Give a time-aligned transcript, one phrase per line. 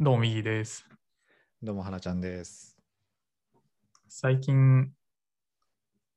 [0.00, 0.84] どうも、右です。
[1.62, 2.76] どうも、はなちゃんです。
[4.08, 4.90] 最近、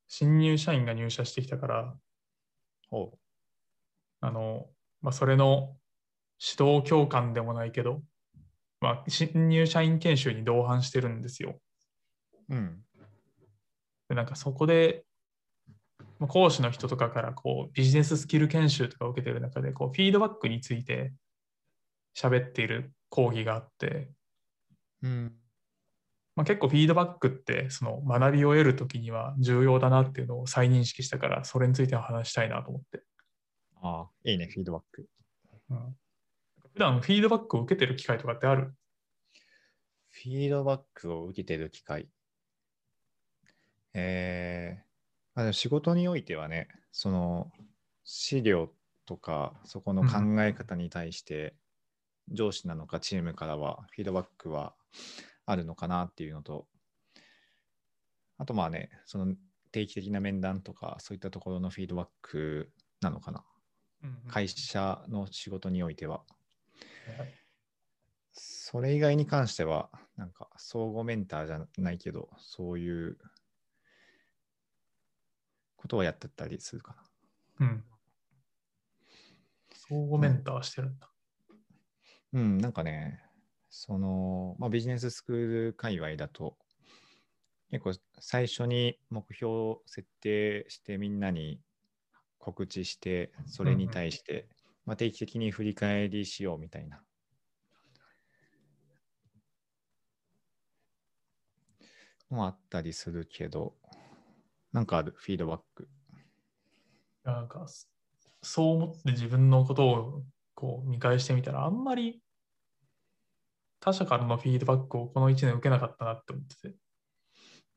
[0.07, 1.95] 新入社員が入社してきたから、
[2.89, 3.19] おう。
[4.21, 4.65] あの、
[5.03, 5.77] まあ、それの
[6.39, 8.01] 指導教官でもないけど、
[8.81, 11.61] まあ、新入社員研修に同伴してるんですよ。
[12.49, 12.81] うん。
[14.09, 15.05] で、なんかそこで、
[16.17, 21.13] まあ講師の人とかからこうビジネススキル研修とかを受けてる中で、こうフィードバックについて
[22.15, 24.09] 喋っている講義があって、
[25.01, 25.33] うん。
[26.35, 33.03] まあ、結構フィードバックってその学びを得るときには重要だなっていうのを再認識したから、それについては話したいなと思って。
[33.81, 35.07] ああ、いいね、フィードバック。
[35.69, 35.95] うん、
[36.73, 38.73] 普段フィードバックを受けてる機会とかってある？
[40.09, 42.07] フィードバックを受けてる機会。
[43.93, 47.51] えーまあ、仕事においてはね、その
[48.03, 48.71] 資料
[49.05, 51.55] とか、そこの考え方に対して、
[52.31, 54.73] 上司なのかチームからはフィードバックは
[55.45, 56.67] あるのかなっていうのと、
[58.37, 59.35] あとまあね、その
[59.71, 63.43] 定期的な面談とか、そういったところのフィードバックなのかな。
[64.03, 66.23] うんうん会社の仕事においては。
[67.17, 67.33] はい
[68.39, 73.17] それ以外に関しては、なんか、相互メンターじゃないけど、そういう
[75.75, 76.95] ことをやってたりするか
[77.59, 77.83] うん。
[79.73, 81.09] 相互メンターしてるんだ。
[82.37, 82.41] な。
[82.41, 83.19] うん、なんかね、
[83.69, 85.35] その、まあ、ビジネススクー
[85.67, 86.57] ル界隈だと、
[87.69, 91.59] 結構最初に目標を設定してみんなに
[92.39, 94.47] 告知して、それに対して、
[94.85, 97.03] まあ、定期的に振り返りしようみたいな
[102.31, 103.73] のあったりするけど、
[104.71, 105.89] なんかある、フィードバック。
[107.23, 107.87] なんか、そ
[108.43, 112.21] そう思って自分のことをこう見返してみたら、あんまり
[113.79, 116.75] 他者からのフィードバックをこの1年受けなかったなって思ってて。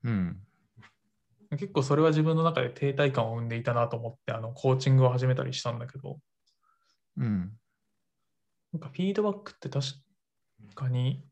[0.05, 0.41] うん。
[1.51, 6.19] 結構それは自分の中で停滞感を生んでいたなと思って、あの、コーチングを始めたりしたんだけど、
[7.17, 7.53] うん。
[8.73, 9.87] なんかフィードバックって確
[10.75, 11.25] かに、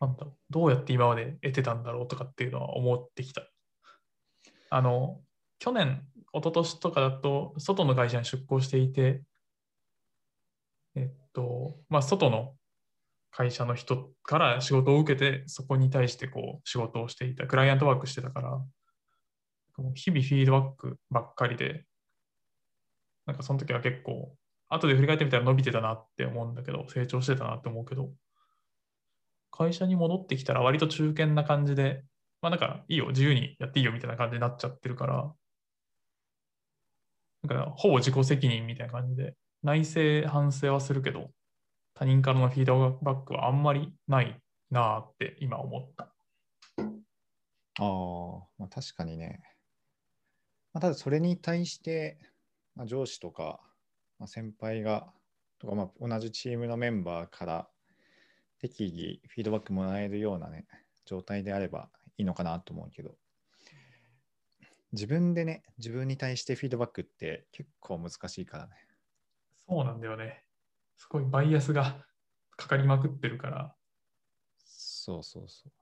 [0.00, 3.42] なんだろう、どうやって今まで得てたんだろうとかっていうのは思ってきた。
[4.70, 5.20] あの、
[5.60, 9.22] 去年、一昨年とかだと、外の会社に出向していて、
[10.96, 12.54] えっと、まあ、外の
[13.36, 18.62] 会社の人から仕事を受けて、そこに対してこう仕事をしていた、クライアントワークしてたから、
[19.94, 21.84] 日々フィードバックばっかりで、
[23.26, 24.36] なんかその時は結構、
[24.68, 28.12] 後で振り返ってみたら伸びてたなって思うんだけど、成長してたなって思うけど、
[29.50, 32.04] 会社に戻ってきたら割と中堅な感じで、
[32.40, 35.34] まあなんかいいよ、自由にやっていいよみたいな感じになっちゃってるから、
[37.42, 39.34] なんかほぼ自己責任みたいな感じで、
[39.64, 41.30] 内省、反省はするけど、
[41.94, 44.40] 他人からのフィードバックはあんまりない
[44.70, 46.12] なって今思った。
[47.78, 49.42] ああ、まあ、確かにね。
[50.72, 52.18] まあ、ただそれに対して、
[52.74, 53.60] まあ、上司とか、
[54.18, 55.06] まあ、先輩が、
[55.60, 57.68] とかまあ同じチームのメンバーから
[58.58, 60.66] 適宜フィードバックもらえるようなね、
[61.04, 63.14] 状態であればいいのかなと思うけど、
[64.92, 68.72] 自分でね、自分に対してフィードバックって結構難しいからね。
[69.68, 70.44] そうなんだよね。
[70.96, 72.04] すごいバイアスが
[72.56, 73.74] かかりまくってるから、
[74.64, 75.72] そうそうそう。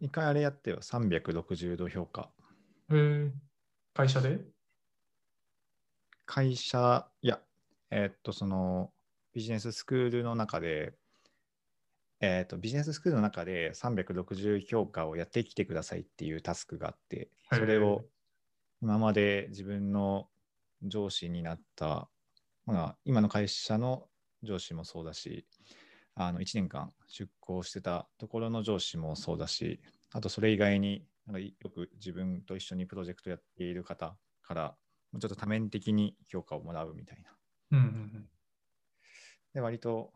[0.00, 2.30] 一回あれやってよ、360度評価。
[2.90, 3.30] へー
[3.94, 4.38] 会社で？
[6.24, 7.40] 会社、いや、
[7.90, 8.92] えーっと、その
[9.32, 10.94] ビジネススクールの中で、
[12.20, 18.04] えーっと、ビジネススクールの中で360評価をやってきてくださいっていうタスクがあって、それを
[18.80, 20.28] 今まで自分の
[20.82, 22.08] 上司になった、
[22.66, 24.08] まあ、今の会社の
[24.42, 25.46] 上司もそうだし、
[26.14, 29.80] あの1年間出向してたところの上司もそうだし、
[30.12, 34.76] あとそれ以外になんかよく自分と一緒にプロジェクトやっている方から、
[35.20, 37.30] ちょっと多面的に評価をもらうみたいな。
[37.72, 37.88] うんうんう
[38.18, 38.28] ん。
[39.54, 40.12] で、割と、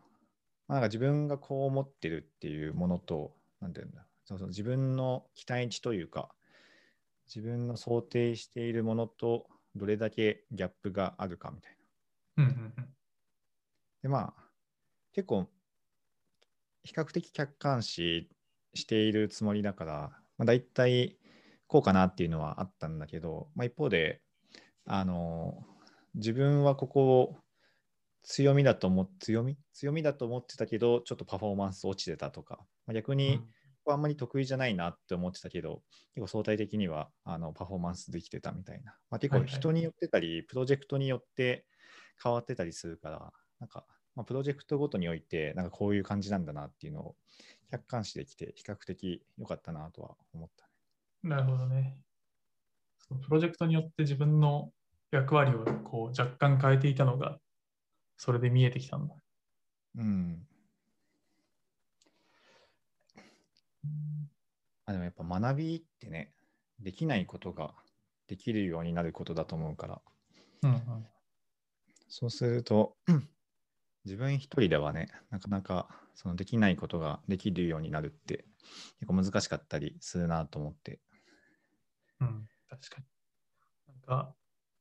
[0.69, 6.35] まあ、なんか自分がこう思ってるっていうものと、なんていうんだ、そうそう自分の期待値というか、
[7.27, 11.77] 自分の想定しているものとどれだけギャップがあるかみたい
[12.37, 12.45] な。
[12.45, 12.89] うんうんうん。
[14.03, 14.51] で、まあ、
[15.13, 15.49] 結構、
[16.83, 18.29] 比較的客観視
[18.75, 19.93] しているつもりだから、
[20.37, 21.19] まあ、大体
[21.67, 24.21] こうかなっていうのはあったんだけど、まあ、一方で、
[24.85, 25.65] あの、
[26.15, 27.37] 自分はここを
[28.23, 33.47] 強みだと思っ強み強みだと思ってたけど、ちょっとパフォーマンス落ちてたとか、まあ、逆に、ここ
[33.89, 35.83] あんまり得意じゃないなって思ってたけど、
[36.15, 38.97] 結構相対的にはあのパフォーマンスできてたみたいな。
[39.11, 41.67] まあ、結構はいはい人によってたり、プロジェクトによって
[42.23, 47.17] 変わってたりするから、なんか、まあ、プロジェクトごとにおいて、なんかこういう感じなんだなっていうのを
[47.71, 50.69] 客観視できて、比較的良かったなとは思った、
[51.23, 51.99] なるほどね。
[52.99, 54.73] そのプロジェクトによって自分の
[55.11, 57.39] 役割をこう若干変えていたのが、
[58.17, 59.17] それで見えてきたんだ。
[59.95, 60.47] うん。
[64.93, 66.33] あでもやっぱ学びってね、
[66.81, 67.75] できないことが
[68.29, 70.01] できるようになることだと思うから、
[70.63, 71.07] うんうん。
[72.09, 72.97] そうすると、
[74.05, 78.45] 自分一人ではね、なかなかそのできないことができるようになるって
[79.01, 81.01] 結構難しかったりするなと思って。
[82.21, 83.07] うん、確かに。
[83.89, 84.35] なんか、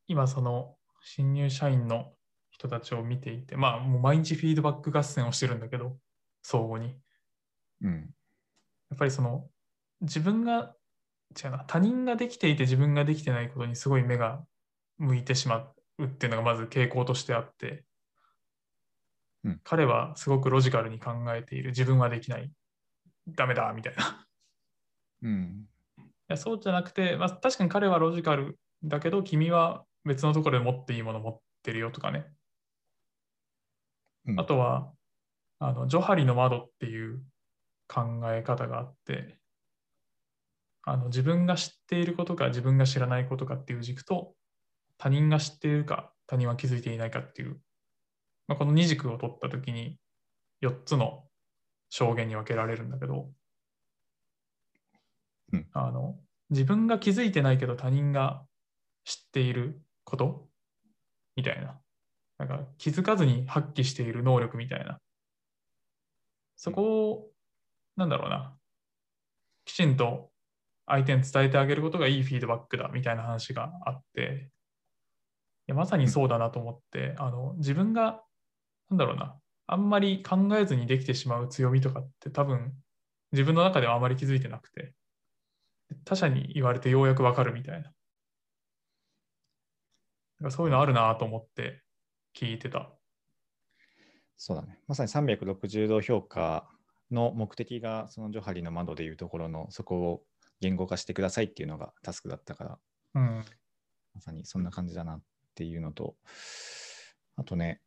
[0.07, 2.13] 今その新入社員の
[2.49, 5.97] 人たちを見ていて、まあもう毎日フィードバック合戦をしてるんだけど、
[6.41, 6.95] 相互に。
[7.81, 8.13] うん。
[8.89, 9.49] やっぱりその
[10.01, 10.75] 自分が、
[11.41, 14.43] 違うな、他人ができていて自分ができてないことにすごい目が
[14.97, 17.85] 向いてしまうっていうのがまず傾向としてあって、
[19.43, 22.51] うん彼はすごくロジカルに考えている、自分はできない、
[23.27, 24.27] ダメだみたいな。
[25.23, 25.67] うん。
[25.97, 32.25] いやそうじゃなくて、まあ、確かに彼はロジカルだけど、君は別のところで持っていいもの持ってるよとかね。
[34.27, 34.93] うんあとは、
[35.59, 37.23] あのジョハリの窓っていう
[37.87, 39.40] 考え方があって、
[40.83, 44.33] あの自分が知っていることか自分が知らないことかっていう軸と、
[44.97, 47.59] 他人が知っているか他人は気づいていないかっていう、
[48.47, 49.97] まあ、この二軸を取ったときに
[50.61, 51.23] 4つの
[51.89, 53.29] 証言に分けられるんだけど、
[55.53, 56.15] うんあの
[56.49, 58.43] 自分が気づいてないけど他人が
[59.05, 60.47] 知っていること
[61.35, 61.79] みたいな。
[62.37, 64.97] なんか気づかずに発揮している能力みたいな。
[66.55, 67.27] そこを、
[67.95, 68.57] なんだろうな、
[69.63, 70.30] きちんと
[70.85, 74.49] 相手に伝えてあげることがいいフィードバックだみたいな話があって、
[75.67, 78.23] いやまさにそうだなと思って、あの自分が、
[78.89, 79.37] なんだろうな、
[79.67, 82.73] あんまり考えずにできてしまう強みとかって多分
[83.31, 84.93] 自分の中ではあまり気づいてなくて、
[86.05, 87.91] 他者に言われてようやくわかるみたいな。
[90.41, 91.83] なそういうのあるなと思って
[92.35, 92.89] 聞いてた。
[94.37, 94.79] そうだね。
[94.87, 96.67] まさに360度評価
[97.11, 100.23] の目的が、そのジョハリの窓でいうところの、そこを
[100.61, 102.79] 言語化してくださいっていうのがタスクだったから、
[103.15, 103.45] うん。
[104.13, 105.21] まさにそんな感じだなっ
[105.55, 106.15] ていうのと、
[107.35, 107.81] あとね、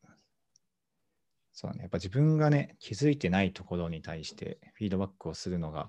[1.53, 5.89] そうだね、やっぱ自分がね、気づいてないところに対してフィードバックをするのが、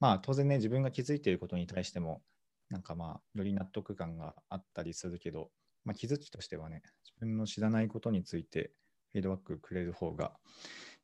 [0.00, 2.22] まあ当然ね、自分が気づいていることに対しても、
[2.68, 5.50] なんかまあ、より納得感があったりするけど、
[5.84, 8.72] まあ、気づきとしてはね、自分の知らないことについて
[9.12, 10.32] フィードバックくれる方が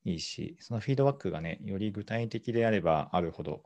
[0.05, 3.63] いいし、そのフィードバックがね、より具体的であればあるほど、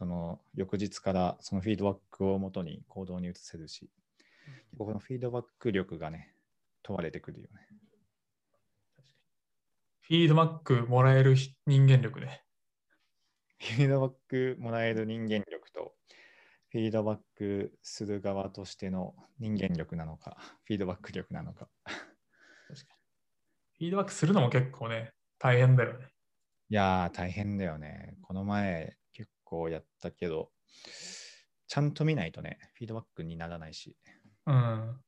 [0.00, 3.90] その翌日からそのフィードバックをもとに行動に移せるし、
[4.78, 6.32] このフィードバック力がね、
[6.82, 7.68] 問われてくるよね。
[10.00, 11.36] フィードバックもらえる
[11.66, 12.42] 人間力ね。
[13.58, 15.92] フィードバックもらえる人間力と、
[16.70, 21.68] フィードバックする側としての人間力なのか、フィードバック力なのか。
[21.84, 26.06] フィードバックするのも結構ね、大変だよね。
[26.70, 28.16] いやー、大変だよね。
[28.22, 28.99] この前結
[29.50, 30.50] 構やったけど、
[31.66, 33.96] ちゃんと見ないとね、フィードバックにならないし。
[34.46, 35.00] うん。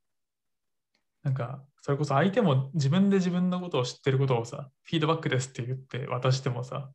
[1.23, 6.91] なんか、それこそ相手も自分で自分のことを知ってることをさ、フィードバックですって言って渡してもさ、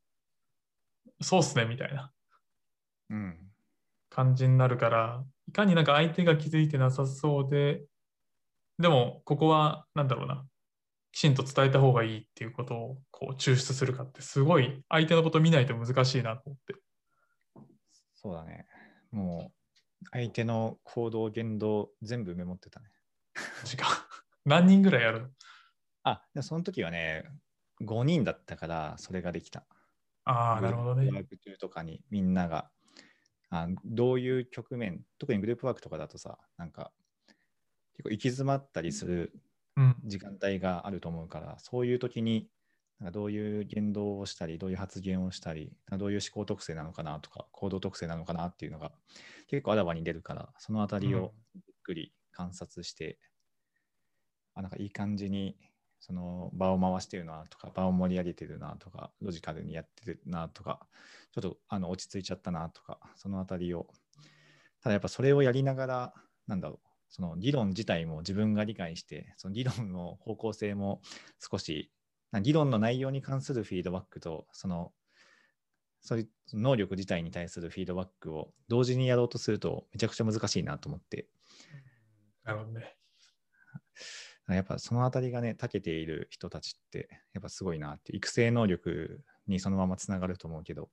[1.20, 2.12] そうっすねみたいな
[3.10, 3.38] うん。
[4.10, 7.84] 感じになるから、いかになんか相手が気づいてなさそうで、
[8.78, 10.46] でもここはなんだろうな、
[11.12, 16.74] きちんと伝えた方がいいっていうことをこう抽出するかってすごい相手のこと見ないと難しいなと思って。
[18.28, 18.66] そうだね。
[19.10, 19.52] も
[20.02, 22.90] う、相手の行動、言動、全部メモってたね。
[23.64, 23.88] 時間。
[24.44, 25.28] 何人ぐらいやるの？
[26.02, 27.24] あ、でもその時はね、
[27.80, 29.66] 5人だったから、それができた。
[30.24, 31.06] ああ、なるほどね。
[31.10, 32.70] グループワーク中とかにみんなが
[33.50, 36.92] あどういう局面、特にグループワークとかだとさ、なんか
[37.94, 39.32] 結構行き詰まったりする
[39.76, 40.04] うん。
[40.04, 42.50] 時間帯があると思うから、そういう時に
[43.00, 48.92] なんかどういう言動をしたり、どういう発言をしたり、どういう思考特性なのかなとか、行動特性なのかなっていうのが
[49.46, 53.18] 結構あらわに出るから、そのあたりをじっくり観察して、
[54.54, 55.56] あなんかいい感じに
[56.00, 60.86] その場を回してるなとか、場を盛り上げてるなとか、ロジカルにやってるなとか、
[61.32, 63.86] ちょっとあの落ち着いちゃったなとか、そのあたりを。
[64.80, 66.14] ただやっぱそれをやりながら、
[66.46, 71.00] なんだろう、その議論自体も自分が理解して、その議論の方向性も
[71.38, 71.97] 少し、な
[72.42, 74.92] 議論の内容に関するフィードバックと、その、
[76.00, 81.28] そういう能力自体に対するフィードバックを同時にやろうとするとめちゃくちゃ難しいなと思って、
[82.44, 82.96] なるほどね。
[84.48, 90.90] やっぱそのあたりがね、長けている人たちって、やっぱすごいなって、育成能力にそのままつながると思うけど、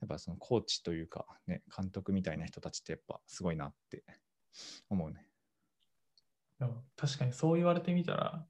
[0.00, 4.04] やっぱそのコーチというか、ね、監督みたいな人たちってやっぱすごいなって
[4.88, 5.26] 思うね。
[6.96, 8.46] 確かにそう言われてみたら、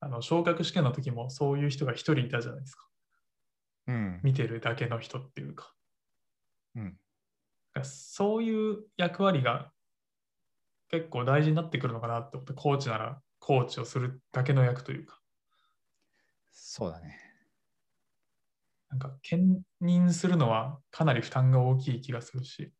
[0.00, 2.88] あの昇格試験の時もそういう人が一人いたじゃないですか。
[3.86, 4.20] うん。
[4.22, 5.74] 見てるだけの人っていうか。
[6.74, 6.98] うん。
[7.84, 9.72] そういう役割が
[10.88, 15.20] 結構大事になってくるのかなって思って、コーチならコーチをするだけの役というか、
[16.50, 17.18] そうだね。
[18.88, 22.72] なんか兼任するのはかなり負担が大きい気がするし、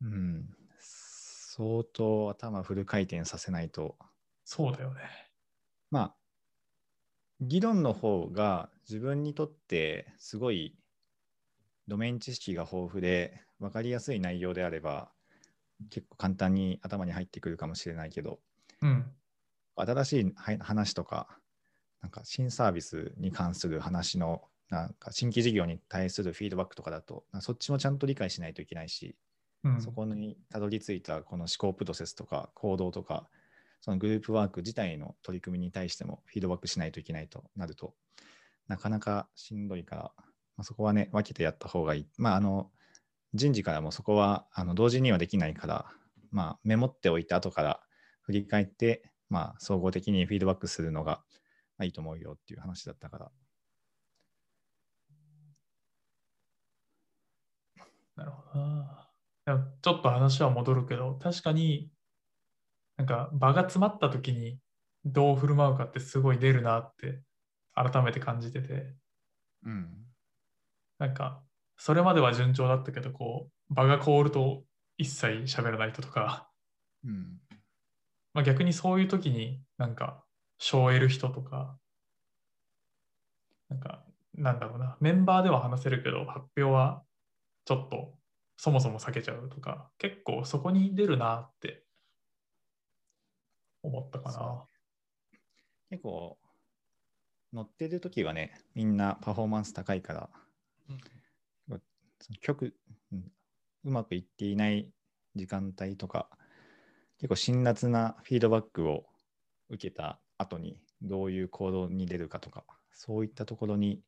[0.00, 0.48] うん。
[0.78, 3.96] 相当頭フル回転させないと、
[4.44, 5.00] そうだよね。
[5.90, 6.15] まあ、
[7.40, 10.74] 議論の方が自分にとってすごい
[11.88, 15.10] ドメイン知識が豊富で分かりやすい内容であれば
[15.90, 18.38] 結構簡単に頭に入ってくるかもしれないけど
[18.82, 19.04] うん。
[19.76, 21.38] 新しいは話とか
[22.00, 29.16] なんか新サービスに関する話のなんか新規事業に対するフィードバックとかだとそっちもちゃんと理解しないといけないし
[29.66, 33.28] うん、そこにたどり着いたこの思考プロセスとか行動とか、
[33.80, 37.94] そのグループワーク自体の取り組みに対してもフィードバックしないといけないとなると、
[38.68, 40.12] なかなかしんどいから、
[40.56, 42.08] まあ、そこはね、分けてやった方がいい。
[42.18, 42.70] まあ、あの、
[43.34, 45.86] 人事からもそこはあの同時にはできないから、
[46.30, 47.80] まあ、メモっておいて後から
[48.22, 51.22] 振り返って、まあ、総合的にフィードバックするのが、
[51.82, 53.30] いいと思うよっていう話だったから。
[58.16, 59.10] なるほどな。
[59.82, 61.90] ちょっと話は戻るけど、確かに
[62.96, 64.58] なんか場が詰まった時に
[65.04, 67.20] どう振る舞うかってすごい出るなって
[67.74, 68.94] 改めて感じてて、
[69.64, 69.88] うん。
[70.98, 71.42] なんか
[71.76, 74.64] それまでは順調だったけど、こう場が凍ると
[74.96, 76.48] 一切喋らない人とか、
[77.04, 77.38] うん。
[78.32, 80.24] まあ、逆にそういう時になんか
[80.58, 81.78] 賞を得る人とか、
[83.68, 84.02] なんか
[84.34, 87.02] なんだろうな、メンバーでは話せるけど発表は
[87.64, 88.14] ちょっと
[88.56, 91.85] そもそも避けちゃうとか、結構そこに出るなって
[93.86, 94.64] 思ったかそな。
[95.90, 96.38] 結構、
[97.52, 100.30] 乗ってる時はね、みんなパフォーマンス高いから、
[102.20, 102.74] その曲、
[103.12, 103.32] うん
[103.84, 104.90] うまくいっていない
[105.36, 106.28] 時間帯とか、
[107.18, 109.04] 結構辛辣なフィードバックを
[109.68, 114.02] 受けた後にどういう行動に出るかとか、そういったところに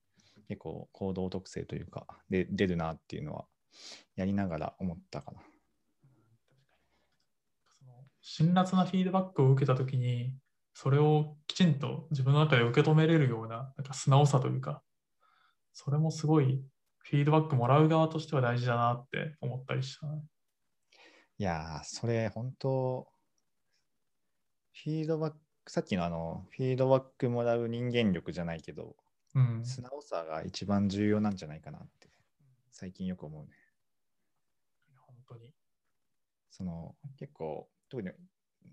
[0.49, 3.47] 結構行動特性というか、で出るなっていうのは
[4.17, 5.41] やりながら思ったかな。
[8.21, 10.35] 辛辣なフィードバックを受けたときに、
[10.75, 14.83] それをきちんと自分の中で受け止めれるようななんか素直さというか、
[15.73, 16.63] それもすごい
[16.99, 20.23] フィードバックもらう側としては大事だなって思ったりしたね。
[21.39, 23.09] いやー、それ本当、
[24.75, 25.35] フィードバッ
[25.65, 28.97] ク、さっきのあの、フィードバックもらう人間力じゃないけど、
[29.35, 29.65] うん。
[29.65, 32.11] 素直さが一番重要なんじゃないかなって、
[32.73, 33.51] 最近よく思うね。
[35.07, 35.53] 本当に。
[36.51, 38.11] その、結構、特に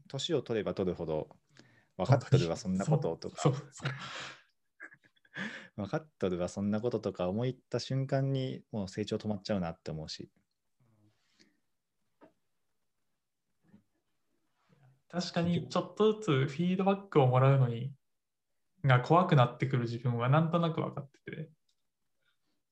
[0.08, 1.30] 年を取れば取るほど、
[1.98, 3.52] 分かっとるわ、そんなこととか
[5.76, 10.30] 分かっとるわ、そんなこととか思いった瞬間に、もう成長止まっちゃうなって思うし。
[15.10, 17.94] 確かにちょっとずつフィードバックをもらうのに
[18.84, 21.50] が怖くなってくる自分はなんとなく分かってて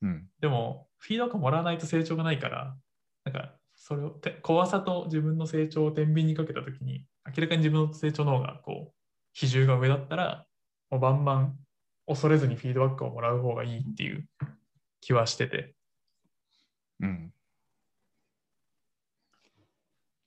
[0.01, 0.27] うん。
[0.41, 2.75] でもフィードバックをもらわないと成長がないから
[3.23, 8.93] なんかそれをて怖さと自分の成長を天秤にかけた時に明らかに自分の成長の方がこう
[9.33, 10.45] 比重が上だったら
[10.89, 11.57] もうバンバン
[12.07, 14.25] 恐れずにフィードバックをもらう方がいいっていう
[15.01, 15.75] 気はしてて
[17.01, 17.33] うん。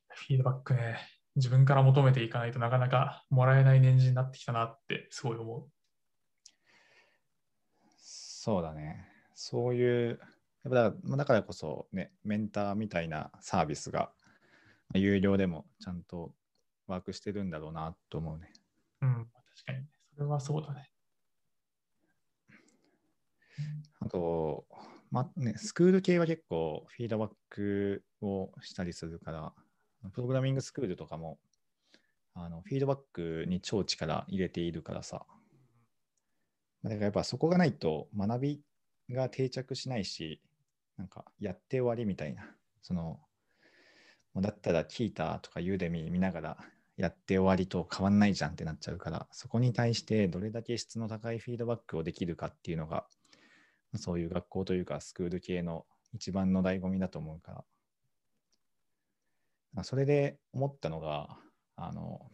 [0.08, 0.98] フィードバックね
[1.34, 5.64] 自分から求めていかないとなかなかもらえない年次になってきたなってすごい思う。
[7.96, 9.08] そうだね。
[9.34, 10.20] そういう、
[10.66, 14.10] やっぱだからだからこそね、メンターみたいなサービスが
[14.94, 16.32] 有料でもちゃんと
[16.88, 18.52] ワークしてるんだろうなと思うね。
[19.00, 19.86] うん、確かにね。
[20.16, 20.90] それはそうだね。
[24.00, 24.66] あと、
[25.12, 29.52] まね、スクール系は結構フィードバックをしたりするから、
[30.10, 31.38] プログラミングスクールとかも
[32.34, 35.26] あのフィードバックに超力入れているからさ。
[36.82, 38.60] だからやっぱそこがないと学び
[39.10, 40.42] が定着しないし、
[40.96, 42.54] なんかやって終わりみたいな。
[42.82, 43.20] その、
[44.34, 46.58] もうだったらキータとかユーデミ見ながら
[46.96, 53.06] やって終わりと変わんないじゃんってなっちゃうから、そこに対してどれだけ質の高いフィードバックをできるかっていうのが、
[53.94, 57.64] そういう学校というかスクール系の一番の醍醐味だと思うか
[59.74, 59.84] ら。
[59.84, 61.38] それで思ったのが、
[61.76, 62.30] あの、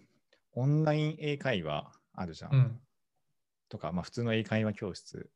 [0.55, 2.55] オンライン英会話あるじゃん。
[2.55, 2.81] うん。
[3.69, 5.31] とか、まあ、普通の英会話教室。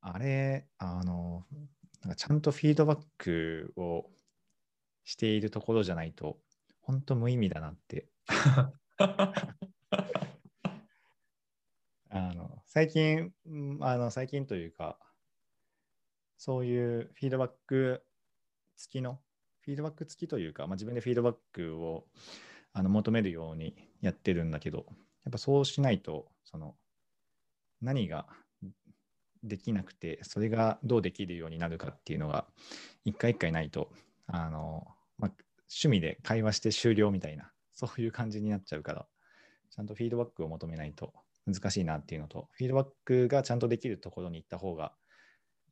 [0.00, 1.44] あれ、あの、
[2.02, 4.06] なんかちゃんとフィードバックを
[5.04, 6.38] しているところじゃないと、
[6.80, 8.08] 本当無意味だなって。
[12.10, 14.98] あの最近、うんあの最近というか、
[16.36, 18.04] そういうフィードバック
[18.76, 19.20] 付きの、
[19.60, 22.06] フィードバック付きというか、まあ、自分でフィードバックを
[22.72, 24.86] あの求めるようにやってるんだけど、
[25.24, 26.76] やっぱそうしないと、その
[27.80, 28.26] 何が
[29.42, 32.46] できなくて、それがどうできるようになるかっていうのが、
[33.04, 33.90] 一回一回ないと、
[34.26, 34.86] あの、
[35.18, 35.30] まあ、
[35.70, 39.06] 趣味で会話して終了みたいな、そういう感じになっちゃうから、
[39.70, 41.12] ちゃんとフィードバックを求めないと
[41.46, 44.92] 難しいなっていうのと、フィードバックがちゃんとできるところに行った方が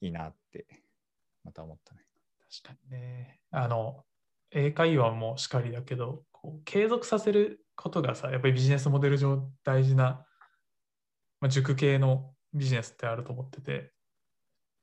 [0.00, 0.66] いいなって、
[1.44, 2.00] また思ったね。
[2.62, 3.40] 確かにね。
[3.50, 4.04] あの、
[4.50, 10.24] 英会話もしかりだけど、こう継続させることがさ、やっぱりビジネスモデル上大事な、
[11.40, 13.92] まあ、塾系のビジネスってあると思ってて、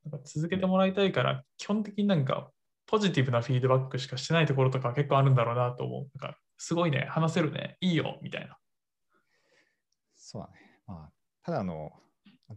[0.06, 2.52] なんか続けてもらいたいから、基本的になんか
[2.86, 6.20] ポジティブなフィードバックしかしてないところとか結構あるんだろうなと思う。
[6.20, 8.58] なんかすごいね、話せるね、いいよ、みたいな。
[10.16, 10.54] そうだね。
[10.88, 11.12] まあ、
[11.44, 11.92] ただの、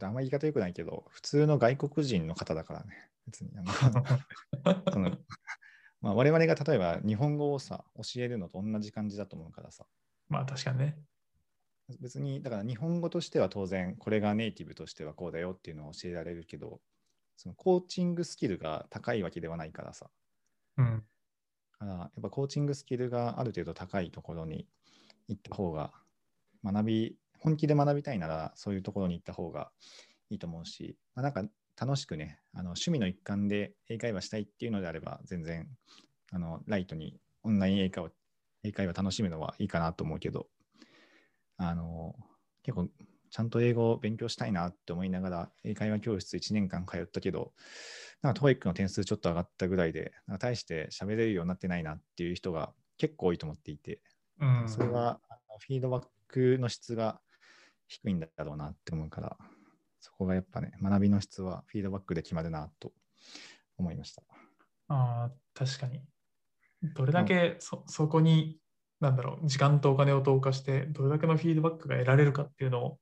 [0.00, 3.50] あんまり言い方良くないけど、普通の外国人の方だからね、別に。
[3.56, 3.62] あ
[4.98, 5.18] の
[6.02, 9.86] まあ、我々が例えば日本語をさ、教えるのと同じ感じだと思うからさ、
[10.28, 10.98] まあ確かにね。
[12.00, 16.80] 別に、だから日本語としては当然、これがネイティブとしてはこうだよっていうのを教えられるけど、
[17.36, 20.10] そのコーチングスキルが高いわけではないからさ、
[20.78, 21.04] うん。
[21.78, 24.66] だからやっぱコーチングスキルがある程度高いところに
[25.28, 25.92] 行った方が、
[26.64, 29.70] 学び、本気で学びたいならそういうところに行った方が
[30.30, 31.44] いいと思うし、まあ、なんか
[31.78, 35.68] 楽しくね、あの趣味の一環で英会話したいっていうのであれば、全然
[36.32, 38.10] あのライトにオンライン英会話
[38.64, 40.48] 英会話楽しむのはいいかなと思うけど、
[41.56, 42.14] あの
[42.62, 42.88] 結構
[43.30, 47.52] ちゃんと英語を勉強したいなって思いながら英会話教室1年間通ったけど、
[48.22, 54.00] なんか TOEIC の点数ちょっと上がったぐらいで、なんか大して喋れるようになってないなっていう人が結構多いと思っていて、
[54.40, 55.20] うん、それは
[55.60, 57.20] フィードバックの質が
[57.88, 59.36] 低いんだろうなって思うから、
[60.00, 62.92] そこがやっぱね、学びの質はフィードバックで決まるなと
[63.76, 64.22] 思いました。
[64.88, 66.02] ああ、確かに。
[66.94, 68.58] どれだけそ,、そこに、
[69.00, 72.98] なんだろう、時間とお金を投下して、どれだけのフィードバックが得られるかっていうのを、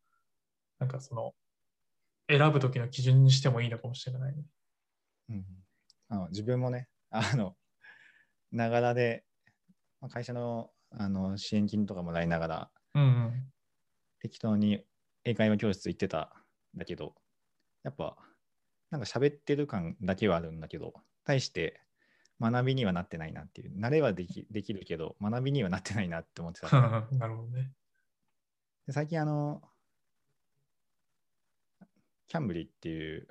[0.79, 1.35] なんかその、
[2.29, 4.43] 選ぶときの基準にしてもいいのかもしれないね。
[5.29, 5.45] うん、
[6.09, 7.55] あの自分もね、あの、
[8.51, 9.25] ながらで、
[10.01, 13.53] まあ会社のあの支援金とかもらいながら、うん、うん。
[14.21, 14.85] 適当に
[15.25, 16.33] 英会話教室行ってた
[16.75, 17.15] んだけど、
[17.83, 18.17] やっぱ、
[18.91, 21.81] なんか喋ってる感だけはあるんだけど、対して
[22.41, 26.69] 学びにはなってないなっていう、慣れはできできるけど、学びにはなってないなって思ってた。
[27.13, 27.73] なるほどね。
[28.87, 29.63] で最近、あの、
[32.27, 33.29] キャンブリっていう、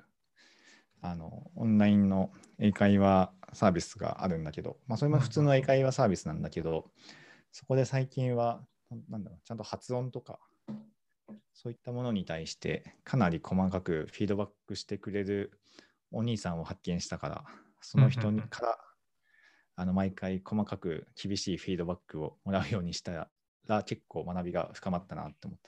[1.00, 6.90] あの、オンラインの英会話サービスがあるんだけど、まあ、それも普通の英会話サービスなんだけど、
[7.52, 8.66] そこで最近は、
[9.08, 10.40] なんだろう、ちゃんと発音とか、
[11.52, 15.52] そういったものに対してかなり細かくフィードバックしてくれる
[16.10, 17.44] お兄さんを発見したから、
[17.80, 18.78] その人にから、
[19.76, 23.28] あの毎回細かく厳しいフィードバックをもらうようにした
[23.66, 25.58] ら結構学びが深まったなって思っ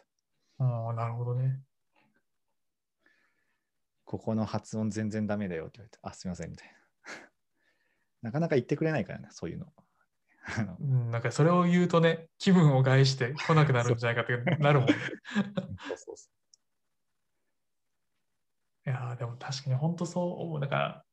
[0.58, 0.64] た。
[0.64, 1.60] ああ、なるほどね。
[4.04, 6.78] ここの発音全然ダメだよって言われて、あ、すみませんみたいな。
[8.30, 9.72] なかなか言ってくれないからね、そういうの。
[11.10, 14.94] なんかそれを言うとね、気分を害して来なくなるんじゃないかってなるもんね。
[15.88, 16.30] そうそうそ
[18.86, 20.60] いやーでも確かに本当そう思う。
[20.60, 21.05] だから、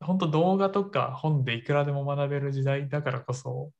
[0.00, 3.70] 本当動画とか本でいくらでも学べる時代だからこそ、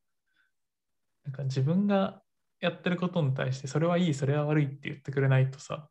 [1.24, 2.22] なんか自分が
[2.60, 5.88] やってることに対して、それはいい、それは悪いって言ってくれないとさ、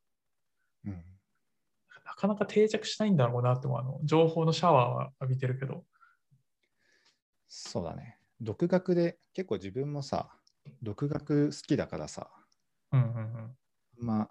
[0.86, 0.90] う。
[0.90, 1.04] うん、
[2.06, 5.84] なかなか定着しないんだろうなって思うあの情報のシャワーは浴びてるけど。
[7.48, 8.18] そうだね。
[8.40, 10.30] 独学で、結構自分もさ、
[10.84, 12.30] 独学好きだからさ、
[12.92, 13.58] うんうんうん。
[13.98, 14.30] まあ、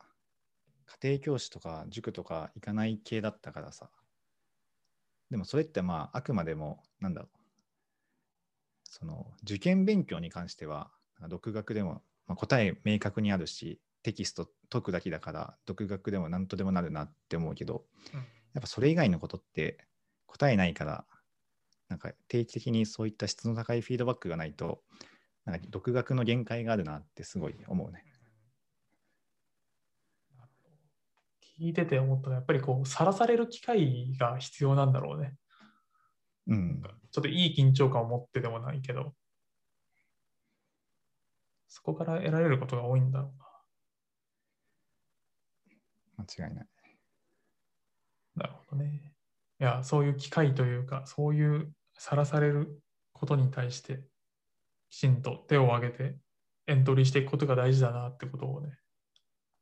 [1.03, 3.91] 家庭教師とか塾とか行かない系だったからさ。
[5.31, 7.38] でもそれってまあ、あくまでも、なんだろう。
[8.85, 10.91] その、受験勉強に関しては、
[11.29, 19.87] 独学でも、まあ、答え明確にあるし、テキスト解くだけだから、独学でも何とでもなるなって思うけど、うんやっぱそれ以外のことって
[20.27, 21.05] 答えないから、
[21.88, 24.83] なんか定期的にそういった質の高いフィードバックがないと、
[25.45, 28.05] なんか独学の限界があるなってすごい思うね。
[31.59, 35.35] 聞いてて思ったのは、やっぱりこう、さらされる機会が必要なんだろうね。
[36.47, 36.83] うん。
[37.11, 39.14] ちょっといい緊張感を持ってでもないけど、
[41.68, 43.44] そこから得られることが多いんだろうな。
[46.47, 46.66] 違いない。
[48.37, 49.12] なるほどね。
[49.61, 52.81] いや、そういう機会というか、そういうさらされる
[53.12, 54.05] ことに対して、
[54.90, 56.16] きちんと手を挙げて
[56.66, 58.71] エントリーしていくことが大事だなってことをね、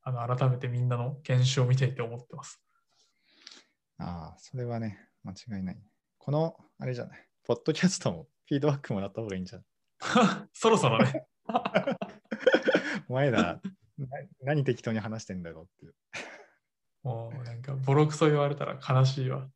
[0.07, 2.61] あの改めてみんなの研修を見ていて思ってます。
[3.97, 5.77] ああ、それはね、間違いない。
[6.17, 9.63] この、あれじゃない、ポッドキャストもフィードバックもらった方がいいんじゃん。
[10.53, 11.27] そろそろね。
[13.09, 13.59] お前ら、
[13.97, 14.07] な
[14.43, 15.95] 何適当に話してんだろうっていう。
[17.03, 19.49] もうなんかボロクソ言われたら悲しいわ。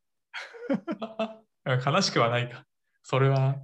[1.66, 2.66] 悲しくはないか。
[3.04, 3.56] それは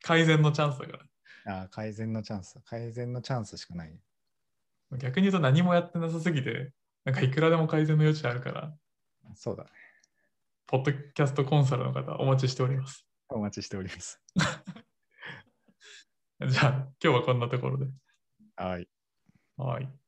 [0.00, 0.98] 改善のチャンスだか
[1.44, 1.58] ら。
[1.58, 2.60] ああ、改善のチャンス。
[2.64, 3.98] 改善のチャンスしかない。
[4.92, 6.72] 逆に言うと何もやってなさすぎて、
[7.04, 8.74] なんかいくらでも改善の余地あるから、
[9.34, 9.70] そうだね。
[10.66, 13.06] ポッドキャストコンサルの方お待ちしております。
[13.28, 14.20] お待ちしております。
[16.46, 16.68] じゃあ
[17.02, 17.86] 今日はこんなところで。
[18.56, 18.88] はい。
[19.56, 20.05] はい。